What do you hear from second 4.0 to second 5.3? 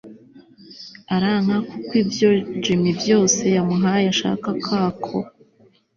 ashaka kako